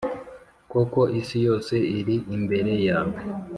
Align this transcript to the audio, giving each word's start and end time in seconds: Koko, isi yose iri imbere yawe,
Koko, 0.71 1.01
isi 1.19 1.37
yose 1.47 1.73
iri 1.99 2.15
imbere 2.35 2.73
yawe, 2.87 3.17